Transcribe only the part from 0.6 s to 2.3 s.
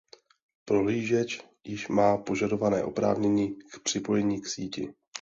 Prohlížeč již má